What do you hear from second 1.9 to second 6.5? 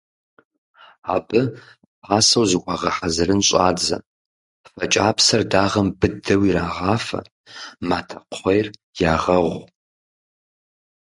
пасэу зыхуагъэхьэзырын щӀадзэ: фэ кӀапсэр дагъэм быдэу